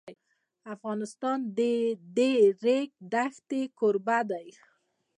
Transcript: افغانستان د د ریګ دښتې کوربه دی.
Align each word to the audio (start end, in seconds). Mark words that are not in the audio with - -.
افغانستان 0.73 1.39
د 1.57 1.59
د 2.17 2.19
ریګ 2.63 2.89
دښتې 3.13 3.61
کوربه 3.79 4.19
دی. 4.29 4.47